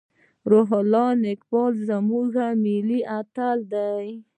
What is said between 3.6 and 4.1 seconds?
دی.